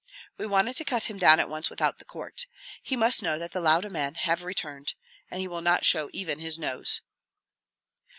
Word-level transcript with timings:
We 0.35 0.47
wanted 0.47 0.75
to 0.77 0.83
cut 0.83 1.03
him 1.11 1.19
down 1.19 1.39
at 1.39 1.47
once 1.47 1.69
without 1.69 1.99
the 1.99 2.05
court. 2.05 2.47
He 2.81 2.95
must 2.95 3.21
know 3.21 3.37
that 3.37 3.51
the 3.51 3.61
Lauda 3.61 3.87
men 3.91 4.15
have 4.15 4.41
returned, 4.41 4.95
and 5.29 5.39
he 5.41 5.47
will 5.47 5.61
not 5.61 5.85
show 5.85 6.09
even 6.11 6.39
his 6.39 6.57
nose." 6.57 7.01